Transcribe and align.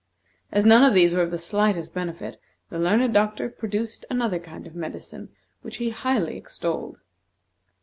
As 0.51 0.65
none 0.65 0.83
of 0.83 0.95
these 0.95 1.13
were 1.13 1.21
of 1.21 1.29
the 1.29 1.37
slightest 1.37 1.93
benefit, 1.93 2.41
the 2.71 2.79
learned 2.79 3.13
doctor 3.13 3.49
produced 3.49 4.03
another 4.09 4.39
kind 4.39 4.65
of 4.65 4.73
medicine 4.73 5.29
which 5.61 5.75
he 5.75 5.91
highly 5.91 6.37
extolled. 6.37 6.97